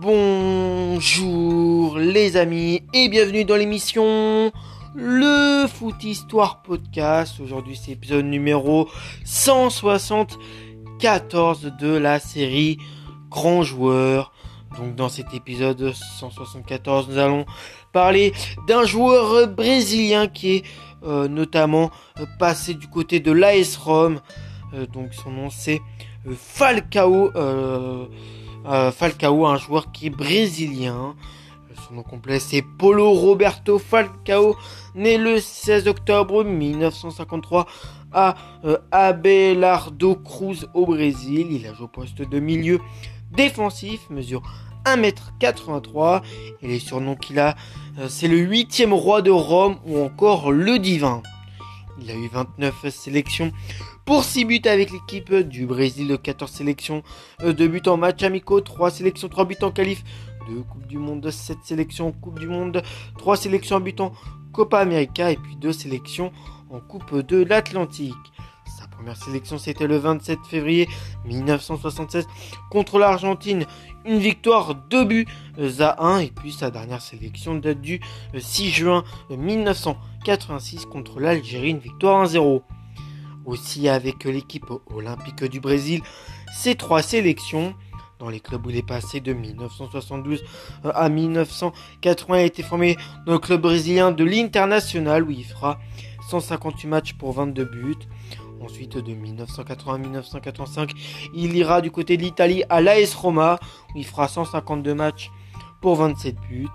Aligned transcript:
Bonjour 0.00 1.98
les 1.98 2.36
amis 2.36 2.84
et 2.94 3.08
bienvenue 3.08 3.44
dans 3.44 3.56
l'émission 3.56 4.52
Le 4.94 5.66
Foot 5.66 6.04
Histoire 6.04 6.62
Podcast. 6.62 7.40
Aujourd'hui 7.40 7.74
c'est 7.74 7.90
l'épisode 7.90 8.26
numéro 8.26 8.88
174 9.24 11.72
de 11.80 11.88
la 11.88 12.20
série 12.20 12.78
Grand 13.28 13.64
Joueur. 13.64 14.32
Donc 14.76 14.94
dans 14.94 15.08
cet 15.08 15.34
épisode 15.34 15.92
174 16.20 17.08
nous 17.08 17.18
allons 17.18 17.44
parler 17.92 18.32
d'un 18.68 18.84
joueur 18.84 19.48
brésilien 19.48 20.28
qui 20.28 20.58
est 20.58 20.62
euh, 21.02 21.26
notamment 21.26 21.90
euh, 22.20 22.26
passé 22.38 22.74
du 22.74 22.86
côté 22.86 23.18
de 23.18 23.32
l'AS 23.32 23.76
Rome. 23.76 24.20
Euh, 24.74 24.86
donc 24.86 25.12
son 25.12 25.32
nom 25.32 25.50
c'est 25.50 25.80
Falcao. 26.36 27.32
Falcao, 28.92 29.46
un 29.46 29.56
joueur 29.56 29.92
qui 29.92 30.06
est 30.06 30.10
brésilien. 30.10 31.14
Son 31.86 31.94
nom 31.94 32.02
complet 32.02 32.40
c'est 32.40 32.62
Paulo 32.62 33.12
Roberto 33.12 33.78
Falcao, 33.78 34.56
né 34.94 35.16
le 35.16 35.38
16 35.38 35.86
octobre 35.86 36.44
1953 36.44 37.66
à 38.12 38.34
euh, 38.64 38.78
Abelardo 38.90 40.16
Cruz 40.16 40.66
au 40.74 40.86
Brésil. 40.86 41.48
Il 41.50 41.66
a 41.66 41.74
joué 41.74 41.84
au 41.84 41.88
poste 41.88 42.20
de 42.20 42.40
milieu 42.40 42.80
défensif, 43.32 44.00
mesure 44.10 44.42
1m83. 44.84 46.22
Et 46.62 46.68
les 46.68 46.78
surnoms 46.78 47.16
qu'il 47.16 47.38
a, 47.38 47.54
euh, 47.98 48.08
c'est 48.08 48.28
le 48.28 48.38
huitième 48.38 48.92
roi 48.92 49.22
de 49.22 49.30
Rome 49.30 49.76
ou 49.86 49.98
encore 49.98 50.50
le 50.50 50.78
divin. 50.78 51.22
Il 52.00 52.10
a 52.10 52.14
eu 52.14 52.28
29 52.28 52.88
sélections 52.90 53.52
pour 54.04 54.24
6 54.24 54.44
buts 54.44 54.60
avec 54.64 54.90
l'équipe 54.90 55.34
du 55.34 55.66
Brésil, 55.66 56.16
14 56.22 56.50
sélections, 56.50 57.02
2 57.40 57.48
euh, 57.48 57.68
buts 57.68 57.82
en 57.86 57.96
match 57.96 58.22
amicaux, 58.22 58.60
3 58.60 58.90
sélections, 58.90 59.28
3 59.28 59.44
buts 59.44 59.56
en 59.62 59.70
qualif, 59.70 60.04
2 60.48 60.62
Coupes 60.62 60.86
du 60.86 60.98
Monde, 60.98 61.30
7 61.30 61.58
sélections 61.64 62.12
Coupe 62.12 62.38
du 62.38 62.48
Monde, 62.48 62.82
3 63.18 63.36
sélections 63.36 63.76
en 63.76 63.80
but 63.80 64.00
en 64.00 64.12
Copa 64.52 64.78
América 64.78 65.30
et 65.30 65.36
puis 65.36 65.56
2 65.56 65.72
sélections 65.72 66.32
en 66.70 66.80
Coupe 66.80 67.26
de 67.26 67.42
l'Atlantique. 67.42 68.14
Première 68.98 69.16
sélection 69.16 69.58
c'était 69.58 69.86
le 69.86 69.96
27 69.96 70.40
février 70.44 70.88
1976 71.24 72.26
contre 72.68 72.98
l'Argentine, 72.98 73.64
une 74.04 74.18
victoire 74.18 74.74
2 74.74 75.04
buts 75.04 75.26
à 75.78 76.04
1 76.04 76.18
et 76.18 76.32
puis 76.34 76.50
sa 76.52 76.72
dernière 76.72 77.00
sélection 77.00 77.54
date 77.54 77.80
du 77.80 78.00
6 78.36 78.70
juin 78.70 79.04
1986 79.30 80.86
contre 80.86 81.20
l'Algérie, 81.20 81.70
une 81.70 81.78
victoire 81.78 82.26
1-0 82.26 82.62
aussi 83.44 83.88
avec 83.88 84.24
l'équipe 84.24 84.66
olympique 84.92 85.44
du 85.44 85.60
Brésil 85.60 86.02
ces 86.52 86.74
trois 86.74 87.02
sélections. 87.02 87.74
Dans 88.18 88.30
les 88.30 88.40
clubs 88.40 88.66
où 88.66 88.70
il 88.70 88.76
est 88.76 88.82
passé 88.86 89.20
de 89.20 89.32
1972 89.32 90.42
euh, 90.84 90.90
à 90.92 91.08
1980, 91.08 92.36
il 92.36 92.40
a 92.40 92.44
été 92.44 92.64
formé 92.64 92.96
dans 93.26 93.34
le 93.34 93.38
club 93.38 93.60
brésilien 93.60 94.10
de 94.10 94.24
l'International 94.24 95.22
où 95.22 95.30
il 95.30 95.44
fera 95.44 95.78
158 96.28 96.88
matchs 96.88 97.12
pour 97.12 97.32
22 97.32 97.64
buts. 97.64 97.94
Ensuite, 98.60 98.98
de 98.98 99.12
1980 99.12 99.94
à 99.94 99.98
1985, 99.98 100.92
il 101.34 101.56
ira 101.56 101.80
du 101.80 101.90
côté 101.90 102.16
de 102.16 102.22
l'Italie 102.22 102.64
à 102.68 102.80
l'AS 102.80 103.14
Roma 103.14 103.58
où 103.94 103.98
il 103.98 104.06
fera 104.06 104.28
152 104.28 104.94
matchs 104.94 105.30
pour 105.80 105.96
27 105.96 106.36
buts, 106.48 106.68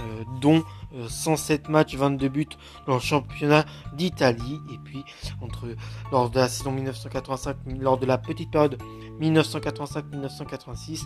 euh, 0.00 0.24
dont 0.40 0.64
107 1.08 1.66
euh, 1.68 1.72
matchs, 1.72 1.94
22 1.94 2.28
buts 2.28 2.48
dans 2.86 2.94
le 2.94 3.00
championnat 3.00 3.64
d'Italie. 3.94 4.60
Et 4.72 4.78
puis, 4.78 5.04
entre, 5.40 5.68
lors 6.10 6.30
de 6.30 6.38
la 6.38 6.48
saison 6.48 6.72
1985, 6.72 7.56
lors 7.78 7.98
de 7.98 8.06
la 8.06 8.18
petite 8.18 8.50
période 8.50 8.78
1985-1986, 9.20 11.04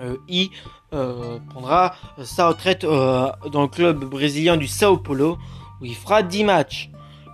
euh, 0.00 0.16
il 0.28 0.50
prendra 1.48 1.94
sa 2.22 2.48
retraite 2.48 2.84
dans 2.84 3.62
le 3.62 3.68
club 3.68 4.04
brésilien 4.04 4.56
du 4.56 4.66
Sao 4.68 4.96
Paulo, 4.96 5.38
où 5.80 5.84
il 5.84 5.94
fera 5.96 6.22
10 6.22 6.44
matchs. 6.44 6.90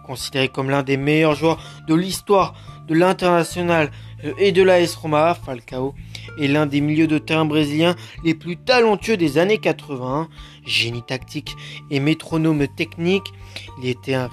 Considéré 0.07 0.49
comme 0.49 0.71
l'un 0.71 0.83
des 0.83 0.97
meilleurs 0.97 1.35
joueurs 1.35 1.59
de 1.89 1.95
l'histoire 1.95 2.55
de 2.87 2.95
l'international 2.95 3.91
et 4.39 4.53
de 4.53 4.63
l'AS 4.63 4.95
Roma, 4.95 5.35
Falcao 5.35 5.95
est 6.39 6.49
l'un 6.49 6.67
des 6.67 6.81
milieux 6.81 7.07
de 7.07 7.19
terrain 7.19 7.45
brésiliens 7.45 7.95
les 8.25 8.35
plus 8.35 8.57
talentueux 8.57 9.17
des 9.17 9.39
années 9.39 9.59
80. 9.59 10.29
Génie 10.65 11.03
tactique 11.03 11.55
et 11.91 12.01
métronome 12.01 12.67
technique, 12.69 13.27
il 13.83 13.89
était 13.89 14.15
un, 14.15 14.29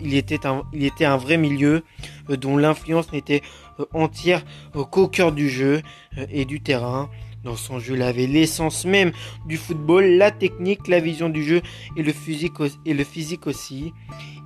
il 0.00 0.14
était 0.14 1.06
un, 1.06 1.16
vrai 1.16 1.38
milieu 1.38 1.82
euh, 2.28 2.36
dont 2.36 2.56
l'influence 2.56 3.12
n'était 3.12 3.42
euh, 3.80 3.86
entière 3.94 4.44
euh, 4.76 4.84
qu'au 4.84 5.08
cœur 5.08 5.32
du 5.32 5.48
jeu 5.48 5.82
et 6.30 6.44
du 6.44 6.60
terrain. 6.60 7.08
Dans 7.44 7.56
son 7.56 7.78
jeu, 7.78 7.94
il 7.96 8.02
avait 8.02 8.26
l'essence 8.26 8.84
même 8.84 9.12
du 9.46 9.56
football, 9.56 10.04
la 10.04 10.30
technique, 10.30 10.88
la 10.88 11.00
vision 11.00 11.28
du 11.28 11.44
jeu 11.44 11.60
et 11.96 12.02
le 12.02 12.12
physique, 12.12 13.46
aussi. 13.46 13.92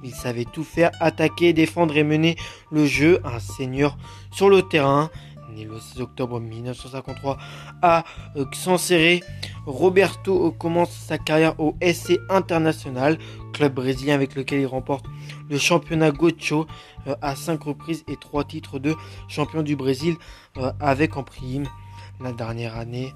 Il 0.02 0.12
savait 0.12 0.44
tout 0.44 0.64
faire, 0.64 0.90
attaquer, 1.00 1.52
défendre 1.52 1.96
et 1.96 2.04
mener 2.04 2.36
le 2.70 2.86
jeu, 2.86 3.20
un 3.24 3.38
seigneur 3.38 3.96
sur 4.30 4.48
le 4.48 4.62
terrain 4.62 5.10
né 5.54 5.64
le 5.64 5.78
6 5.78 6.00
octobre 6.00 6.40
1953 6.40 7.38
à 7.82 8.04
Xancerre, 8.36 9.20
Roberto 9.66 10.52
commence 10.52 10.90
sa 10.90 11.18
carrière 11.18 11.58
au 11.58 11.74
SC 11.82 12.18
International, 12.28 13.18
club 13.52 13.74
brésilien 13.74 14.14
avec 14.14 14.34
lequel 14.34 14.60
il 14.60 14.66
remporte 14.66 15.06
le 15.48 15.58
championnat 15.58 16.10
Gocho 16.10 16.66
euh, 17.06 17.16
à 17.22 17.34
5 17.34 17.62
reprises 17.62 18.04
et 18.08 18.16
3 18.16 18.44
titres 18.44 18.78
de 18.78 18.94
champion 19.28 19.62
du 19.62 19.76
Brésil 19.76 20.16
euh, 20.58 20.72
avec 20.80 21.16
en 21.16 21.22
prime 21.22 21.66
la 22.20 22.32
dernière 22.32 22.76
année. 22.76 23.12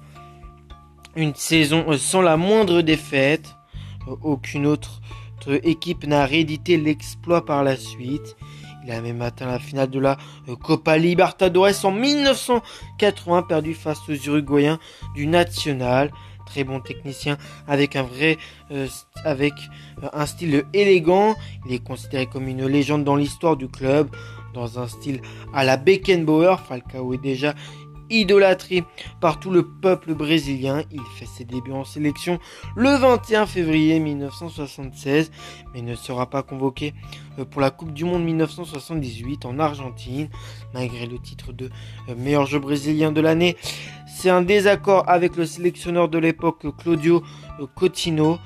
Une 1.15 1.35
saison 1.35 1.85
euh, 1.89 1.97
sans 1.97 2.21
la 2.21 2.37
moindre 2.37 2.81
défaite. 2.81 3.55
Aucune 4.21 4.65
autre 4.65 5.01
équipe 5.63 6.05
n'a 6.05 6.25
réédité 6.25 6.77
l'exploit 6.77 7.45
par 7.45 7.63
la 7.63 7.75
suite. 7.77 8.35
Il 8.85 8.91
a 8.91 9.01
même 9.01 9.21
atteint 9.21 9.47
la 9.47 9.59
finale 9.59 9.89
de 9.89 9.99
la 9.99 10.17
euh, 10.49 10.55
Copa 10.55 10.97
Libertadores 10.97 11.85
en 11.85 11.91
1980, 11.91 13.43
perdu 13.43 13.73
face 13.73 13.99
aux 14.09 14.13
Uruguayens 14.13 14.79
du 15.15 15.25
National. 15.25 16.11
Très 16.45 16.65
bon 16.65 16.81
technicien 16.81 17.37
avec 17.67 17.95
un 17.95 18.03
vrai, 18.03 18.37
euh, 18.71 18.87
avec 19.23 19.53
euh, 20.03 20.09
un 20.11 20.25
style 20.25 20.65
élégant. 20.73 21.35
Il 21.65 21.73
est 21.73 21.83
considéré 21.83 22.25
comme 22.25 22.47
une 22.47 22.65
légende 22.67 23.05
dans 23.05 23.15
l'histoire 23.15 23.55
du 23.55 23.69
club. 23.69 24.09
Dans 24.53 24.79
un 24.79 24.87
style 24.87 25.21
à 25.53 25.63
la 25.63 25.77
Beckenbauer, 25.77 26.57
Falcao 26.67 27.13
est 27.13 27.21
déjà 27.21 27.55
idolâtré 28.09 28.83
par 29.21 29.39
tout 29.39 29.49
le 29.49 29.67
peuple 29.67 30.13
brésilien. 30.13 30.83
Il 30.91 31.01
fait 31.17 31.25
ses 31.25 31.45
débuts 31.45 31.71
en 31.71 31.85
sélection 31.85 32.39
le 32.75 32.95
21 32.95 33.45
février 33.45 33.99
1976, 33.99 35.31
mais 35.73 35.81
ne 35.81 35.95
sera 35.95 36.29
pas 36.29 36.43
convoqué 36.43 36.93
euh, 37.39 37.45
pour 37.45 37.61
la 37.61 37.71
Coupe 37.71 37.93
du 37.93 38.05
Monde 38.05 38.23
1978 38.23 39.45
en 39.45 39.59
Argentine, 39.59 40.29
malgré 40.73 41.05
le 41.05 41.19
titre 41.19 41.53
de 41.53 41.69
euh, 42.09 42.15
meilleur 42.15 42.45
jeu 42.45 42.59
brésilien 42.59 43.11
de 43.11 43.21
l'année. 43.21 43.57
C'est 44.15 44.29
un 44.29 44.41
désaccord 44.41 45.03
avec 45.07 45.35
le 45.35 45.45
sélectionneur 45.45 46.07
de 46.07 46.17
l'époque 46.17 46.65
Claudio 46.77 47.23
euh, 47.59 47.67
Coutinho 47.75 48.37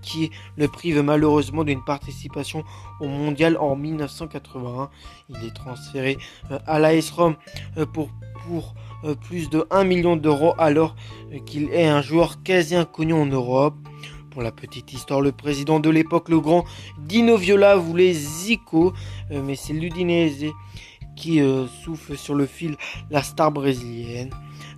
qui 0.00 0.30
le 0.56 0.66
prive 0.66 1.02
malheureusement 1.02 1.62
d'une 1.62 1.84
participation 1.84 2.64
au 3.00 3.06
mondial 3.06 3.58
en 3.58 3.76
1981. 3.76 4.88
Il 5.28 5.44
est 5.44 5.54
transféré 5.54 6.16
à 6.66 6.78
l'AS 6.78 7.10
Rome 7.10 7.36
pour, 7.92 8.08
pour 8.46 8.74
euh, 9.04 9.14
plus 9.14 9.48
de 9.48 9.64
1 9.70 9.84
million 9.84 10.16
d'euros 10.16 10.54
alors 10.58 10.96
qu'il 11.46 11.70
est 11.72 11.86
un 11.86 12.02
joueur 12.02 12.42
quasi 12.42 12.74
inconnu 12.74 13.12
en 13.12 13.26
Europe. 13.26 13.74
Pour 14.30 14.42
la 14.42 14.52
petite 14.52 14.92
histoire, 14.92 15.20
le 15.20 15.32
président 15.32 15.80
de 15.80 15.90
l'époque, 15.90 16.28
le 16.28 16.40
grand 16.40 16.64
Dino 16.98 17.36
Viola, 17.36 17.76
voulait 17.76 18.12
Zico, 18.12 18.92
euh, 19.30 19.42
mais 19.44 19.56
c'est 19.56 19.72
l'Udinese 19.72 20.46
qui 21.16 21.40
euh, 21.40 21.66
souffle 21.84 22.16
sur 22.16 22.34
le 22.34 22.46
fil 22.46 22.76
la 23.10 23.22
star 23.22 23.50
brésilienne. 23.52 24.30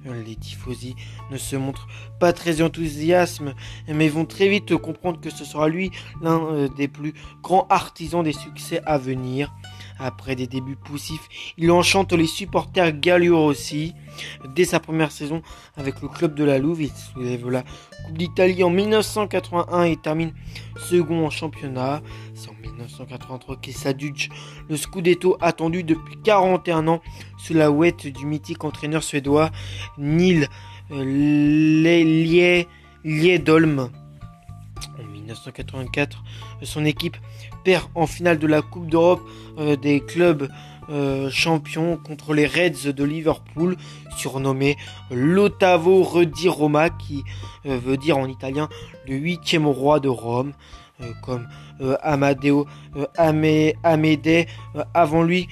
Les 0.04 0.36
tifosi 0.36 0.96
ne 1.30 1.36
se 1.36 1.56
montrent 1.56 1.86
pas 2.18 2.32
très 2.32 2.62
enthousiastes, 2.62 3.42
mais 3.88 4.08
vont 4.08 4.24
très 4.24 4.48
vite 4.48 4.76
comprendre 4.76 5.20
que 5.20 5.30
ce 5.30 5.44
sera 5.44 5.68
lui 5.68 5.90
l'un 6.22 6.68
des 6.68 6.88
plus 6.88 7.14
grands 7.42 7.66
artisans 7.68 8.22
des 8.22 8.32
succès 8.32 8.80
à 8.86 8.98
venir. 8.98 9.52
Après 10.00 10.34
des 10.34 10.46
débuts 10.46 10.76
poussifs, 10.76 11.28
il 11.58 11.70
enchante 11.70 12.12
les 12.12 12.26
supporters 12.26 12.98
gallois 12.98 13.44
aussi. 13.44 13.92
Dès 14.54 14.64
sa 14.64 14.80
première 14.80 15.12
saison 15.12 15.42
avec 15.76 16.00
le 16.00 16.08
club 16.08 16.34
de 16.34 16.44
la 16.44 16.58
Louve, 16.58 16.82
il 16.82 16.90
soulève 16.90 17.48
la 17.50 17.62
Coupe 17.62 18.16
d'Italie 18.16 18.64
en 18.64 18.70
1981 18.70 19.84
et 19.84 19.96
termine 19.96 20.32
second 20.78 21.26
en 21.26 21.30
championnat. 21.30 22.00
C'est 22.34 22.48
en 22.48 22.54
1983 22.62 23.56
qu'il 23.56 23.74
s'adjuge 23.74 24.30
le 24.68 24.76
Scudetto 24.76 25.36
attendu 25.40 25.84
depuis 25.84 26.16
41 26.24 26.88
ans 26.88 27.02
sous 27.38 27.54
la 27.54 27.70
ouette 27.70 28.06
du 28.06 28.24
mythique 28.24 28.64
entraîneur 28.64 29.02
suédois 29.02 29.50
Neil 29.98 30.48
euh, 30.92 32.64
Liedholm. 33.04 33.90
En 35.30 35.34
1984, 35.34 36.24
son 36.64 36.84
équipe 36.84 37.16
perd 37.62 37.88
en 37.94 38.08
finale 38.08 38.40
de 38.40 38.48
la 38.48 38.62
Coupe 38.62 38.88
d'Europe 38.88 39.20
euh, 39.58 39.76
des 39.76 40.00
clubs 40.00 40.48
champion 41.30 41.96
contre 41.98 42.34
les 42.34 42.48
Reds 42.48 42.92
de 42.92 43.04
Liverpool, 43.04 43.76
surnommé 44.16 44.76
l'Ottavo 45.12 46.02
Redi 46.02 46.48
Roma, 46.48 46.90
qui 46.90 47.22
veut 47.64 47.96
dire 47.96 48.18
en 48.18 48.26
italien 48.26 48.68
le 49.06 49.14
huitième 49.14 49.68
roi 49.68 50.00
de 50.00 50.08
Rome. 50.08 50.52
Euh, 51.02 51.12
comme 51.22 51.48
euh, 51.80 51.96
Amadeo 52.02 52.66
euh, 52.96 53.06
Amédée 53.82 54.46
avant 54.92 55.22
lui 55.22 55.48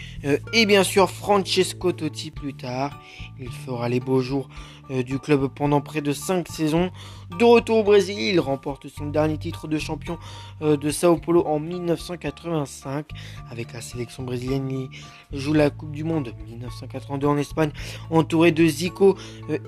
et 0.52 0.66
bien 0.66 0.84
sûr 0.84 1.10
Francesco 1.10 1.92
Totti 1.92 2.30
plus 2.30 2.54
tard. 2.54 3.00
Il 3.40 3.50
fera 3.50 3.88
les 3.88 4.00
beaux 4.00 4.20
jours 4.20 4.48
du 4.90 5.18
club 5.18 5.48
pendant 5.54 5.82
près 5.82 6.00
de 6.00 6.12
5 6.12 6.48
saisons. 6.48 6.90
De 7.38 7.44
retour 7.44 7.78
au 7.78 7.82
Brésil, 7.84 8.18
il 8.18 8.40
remporte 8.40 8.88
son 8.88 9.06
dernier 9.06 9.36
titre 9.36 9.68
de 9.68 9.78
champion 9.78 10.18
de 10.62 10.90
Sao 10.90 11.18
Paulo 11.18 11.44
en 11.46 11.58
1985 11.60 13.10
avec 13.50 13.74
la 13.74 13.82
sélection 13.82 14.22
brésilienne. 14.22 14.88
Il 15.30 15.38
joue 15.38 15.52
la 15.52 15.68
Coupe 15.68 15.92
du 15.92 16.04
Monde 16.04 16.32
1982 16.48 17.26
en 17.26 17.36
Espagne 17.36 17.70
entouré 18.10 18.50
de 18.50 18.66
Zico 18.66 19.16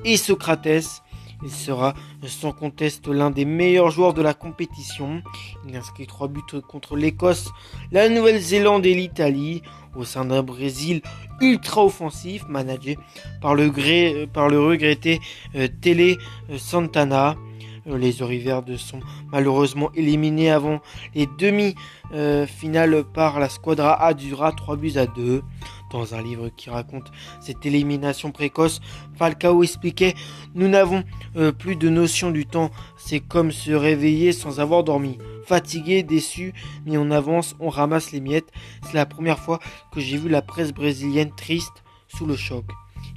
et 0.05 0.17
Socrates. 0.17 1.03
Il 1.43 1.51
sera 1.51 1.95
sans 2.27 2.53
conteste 2.53 3.09
l'un 3.09 3.31
des 3.31 3.45
meilleurs 3.45 3.91
joueurs 3.91 4.15
de 4.15 4.23
la 4.23 4.35
compétition. 4.35 5.23
Il 5.69 5.77
inscrit 5.77 6.07
trois 6.07 6.29
buts 6.29 6.41
contre 6.69 6.97
l'Écosse, 6.97 7.51
la 7.93 8.09
Nouvelle-Zélande 8.09 8.85
et 8.87 8.95
l'Italie 8.95 9.63
au 9.97 10.05
sein 10.05 10.25
d'un 10.25 10.43
Brésil 10.43 11.03
ultra 11.41 11.85
offensif 11.85 12.45
managé 12.49 12.99
par 13.41 13.55
le, 13.55 13.67
regretté 13.67 15.21
euh, 15.55 15.69
Télé 15.81 16.19
euh, 16.51 16.59
Santana. 16.59 17.37
Euh, 17.87 17.97
les 17.97 18.23
Oriverdes 18.23 18.77
sont 18.77 19.01
malheureusement 19.33 19.91
éliminés 19.95 20.51
avant 20.51 20.81
les 21.15 21.27
demi-finales 21.39 23.05
par 23.05 23.41
la 23.41 23.49
Squadra 23.49 24.01
Adura 24.03 24.53
3 24.53 24.77
buts 24.77 24.97
à 24.97 25.07
2. 25.07 25.43
Dans 25.91 26.15
un 26.15 26.23
livre 26.23 26.51
qui 26.57 26.71
raconte 26.71 27.11
cette 27.41 27.67
élimination 27.67 28.31
précoce, 28.31 28.81
Falcao 29.17 29.63
expliquait 29.63 30.15
Nous 30.55 30.69
n'avons 30.69 31.05
euh, 31.37 31.53
plus 31.53 31.77
de 31.77 31.89
notion 31.89 32.31
du 32.31 32.47
temps, 32.47 32.71
c'est 32.97 33.21
comme 33.21 33.51
se 33.51 33.73
réveiller 33.73 34.33
sans 34.33 34.61
avoir 34.61 34.85
dormi. 34.85 35.19
Fatigué, 35.45 36.03
déçu, 36.03 36.55
mais 36.87 36.97
on 36.97 37.11
avance, 37.11 37.57
on 37.59 37.69
ramasse 37.69 38.13
les 38.13 38.21
miettes. 38.21 38.51
C'est 38.83 38.95
la 38.95 39.07
première 39.07 39.41
fois 39.41 39.59
que 39.93 40.01
j'ai 40.01 40.17
vu 40.17 40.29
la 40.29 40.43
presse 40.43 40.73
brésilienne 40.73 41.35
triste 41.35 41.83
sous 42.07 42.27
le 42.27 42.37
choc. 42.37 42.65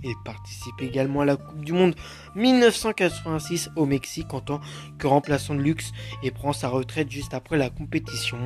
Il 0.03 0.15
participe 0.25 0.81
également 0.81 1.21
à 1.21 1.25
la 1.25 1.37
Coupe 1.37 1.63
du 1.63 1.71
Monde 1.73 1.95
1986 2.35 3.69
au 3.75 3.85
Mexique 3.85 4.33
en 4.33 4.41
tant 4.41 4.59
que 4.97 5.07
remplaçant 5.07 5.55
de 5.55 5.61
luxe 5.61 5.91
et 6.23 6.31
prend 6.31 6.53
sa 6.53 6.67
retraite 6.67 7.09
juste 7.09 7.33
après 7.33 7.57
la 7.57 7.69
compétition. 7.69 8.37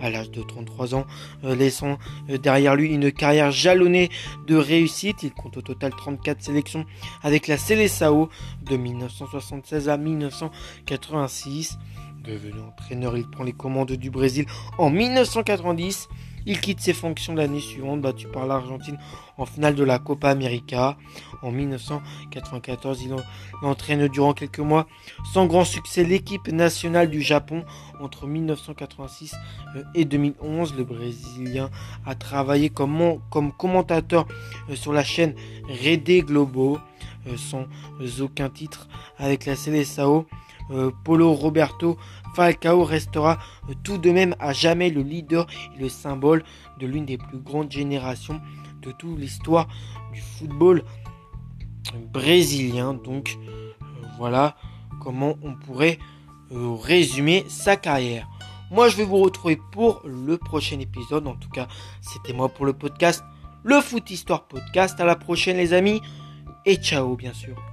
À 0.00 0.10
l'âge 0.10 0.30
de 0.30 0.42
33 0.42 0.94
ans, 0.94 1.06
euh, 1.44 1.54
laissant 1.54 1.98
euh, 2.30 2.38
derrière 2.38 2.76
lui 2.76 2.92
une 2.92 3.10
carrière 3.10 3.50
jalonnée 3.50 4.10
de 4.46 4.56
réussite, 4.56 5.22
il 5.22 5.32
compte 5.32 5.56
au 5.56 5.62
total 5.62 5.92
34 5.92 6.42
sélections 6.42 6.86
avec 7.22 7.48
la 7.48 7.58
Seleção 7.58 8.28
de 8.62 8.76
1976 8.76 9.88
à 9.88 9.96
1986. 9.96 11.78
Devenu 12.24 12.60
entraîneur, 12.60 13.16
il 13.16 13.28
prend 13.28 13.42
les 13.42 13.52
commandes 13.52 13.92
du 13.92 14.10
Brésil 14.10 14.46
en 14.78 14.90
1990 14.90 16.08
il 16.46 16.60
quitte 16.60 16.80
ses 16.80 16.92
fonctions 16.92 17.34
l'année 17.34 17.60
suivante, 17.60 18.00
battu 18.00 18.26
par 18.28 18.46
l'Argentine 18.46 18.98
en 19.38 19.46
finale 19.46 19.74
de 19.74 19.84
la 19.84 19.98
Copa 19.98 20.28
América. 20.30 20.96
En 21.42 21.50
1994, 21.50 23.02
il 23.02 23.14
entraîne 23.62 24.08
durant 24.08 24.32
quelques 24.32 24.58
mois 24.60 24.86
sans 25.32 25.46
grand 25.46 25.64
succès 25.64 26.04
l'équipe 26.04 26.48
nationale 26.48 27.10
du 27.10 27.20
Japon. 27.20 27.64
Entre 28.00 28.26
1986 28.26 29.34
euh, 29.76 29.82
et 29.94 30.04
2011, 30.04 30.74
le 30.76 30.84
Brésilien 30.84 31.70
a 32.04 32.14
travaillé 32.14 32.68
comme, 32.68 33.20
comme 33.30 33.52
commentateur 33.52 34.26
euh, 34.70 34.76
sur 34.76 34.92
la 34.92 35.04
chaîne 35.04 35.34
Rede 35.68 36.24
Globo 36.26 36.78
euh, 37.28 37.36
sans 37.36 37.66
aucun 38.20 38.48
titre 38.48 38.88
avec 39.18 39.46
la 39.46 39.54
Seleção. 39.54 40.26
Polo 41.04 41.32
Roberto 41.32 41.98
Falcao 42.34 42.84
restera 42.84 43.38
tout 43.82 43.98
de 43.98 44.10
même 44.10 44.34
à 44.38 44.52
jamais 44.52 44.90
le 44.90 45.02
leader 45.02 45.46
et 45.76 45.80
le 45.80 45.88
symbole 45.88 46.44
de 46.78 46.86
l'une 46.86 47.04
des 47.04 47.18
plus 47.18 47.38
grandes 47.38 47.70
générations 47.70 48.40
de 48.82 48.90
toute 48.92 49.18
l'histoire 49.18 49.68
du 50.12 50.20
football 50.20 50.82
brésilien. 52.12 52.94
Donc 52.94 53.38
euh, 53.48 53.72
voilà 54.18 54.56
comment 55.00 55.36
on 55.42 55.54
pourrait 55.54 55.98
euh, 56.52 56.74
résumer 56.74 57.44
sa 57.48 57.76
carrière. 57.76 58.28
Moi 58.70 58.88
je 58.88 58.96
vais 58.96 59.04
vous 59.04 59.18
retrouver 59.18 59.60
pour 59.72 60.02
le 60.04 60.38
prochain 60.38 60.80
épisode. 60.80 61.26
En 61.26 61.36
tout 61.36 61.50
cas, 61.50 61.68
c'était 62.00 62.32
moi 62.32 62.48
pour 62.48 62.66
le 62.66 62.72
podcast. 62.72 63.22
Le 63.64 63.80
Foot 63.80 64.10
Histoire 64.10 64.46
Podcast. 64.46 64.98
À 65.00 65.04
la 65.04 65.16
prochaine 65.16 65.56
les 65.56 65.72
amis. 65.72 66.00
Et 66.64 66.76
ciao 66.76 67.16
bien 67.16 67.32
sûr. 67.32 67.71